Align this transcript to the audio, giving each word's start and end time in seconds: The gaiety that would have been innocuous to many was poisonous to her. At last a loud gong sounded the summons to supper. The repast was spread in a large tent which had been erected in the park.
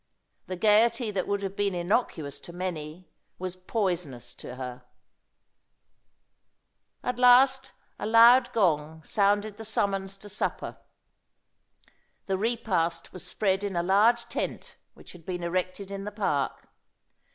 The 0.47 0.55
gaiety 0.55 1.11
that 1.11 1.27
would 1.27 1.43
have 1.43 1.55
been 1.55 1.75
innocuous 1.75 2.39
to 2.39 2.51
many 2.51 3.07
was 3.37 3.55
poisonous 3.55 4.33
to 4.33 4.55
her. 4.55 4.83
At 7.03 7.19
last 7.19 7.71
a 7.99 8.07
loud 8.07 8.51
gong 8.51 9.03
sounded 9.03 9.57
the 9.57 9.63
summons 9.63 10.17
to 10.17 10.27
supper. 10.27 10.79
The 12.25 12.39
repast 12.39 13.13
was 13.13 13.27
spread 13.27 13.63
in 13.63 13.75
a 13.75 13.83
large 13.83 14.27
tent 14.27 14.75
which 14.95 15.11
had 15.11 15.23
been 15.23 15.43
erected 15.43 15.91
in 15.91 16.05
the 16.05 16.11
park. 16.11 16.67